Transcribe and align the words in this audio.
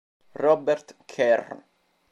Robert 0.33 0.97
Kerr 1.05 1.61